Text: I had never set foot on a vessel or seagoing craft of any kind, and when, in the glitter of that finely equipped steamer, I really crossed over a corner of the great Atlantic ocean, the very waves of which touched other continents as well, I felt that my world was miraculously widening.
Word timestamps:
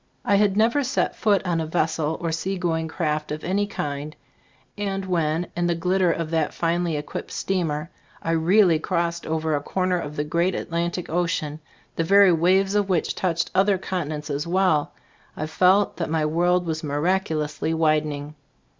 I 0.25 0.33
had 0.37 0.57
never 0.57 0.83
set 0.83 1.15
foot 1.15 1.45
on 1.45 1.61
a 1.61 1.67
vessel 1.67 2.17
or 2.19 2.31
seagoing 2.31 2.87
craft 2.87 3.31
of 3.31 3.43
any 3.43 3.67
kind, 3.67 4.15
and 4.75 5.05
when, 5.05 5.45
in 5.55 5.67
the 5.67 5.75
glitter 5.75 6.11
of 6.11 6.31
that 6.31 6.55
finely 6.55 6.97
equipped 6.97 7.29
steamer, 7.31 7.91
I 8.23 8.31
really 8.31 8.79
crossed 8.79 9.27
over 9.27 9.55
a 9.55 9.61
corner 9.61 9.99
of 9.99 10.15
the 10.15 10.23
great 10.23 10.55
Atlantic 10.55 11.07
ocean, 11.07 11.59
the 11.97 12.03
very 12.03 12.31
waves 12.31 12.73
of 12.73 12.89
which 12.89 13.13
touched 13.13 13.51
other 13.53 13.77
continents 13.77 14.31
as 14.31 14.47
well, 14.47 14.91
I 15.37 15.45
felt 15.45 15.97
that 15.97 16.09
my 16.09 16.25
world 16.25 16.65
was 16.65 16.83
miraculously 16.83 17.71
widening. 17.71 18.33